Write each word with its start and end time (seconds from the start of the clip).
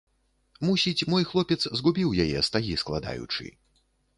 Мусіць, 0.67 1.07
мой 1.13 1.27
хлопец 1.31 1.59
згубіў 1.81 2.17
яе, 2.25 2.39
стагі 2.51 2.81
складаючы. 2.85 3.45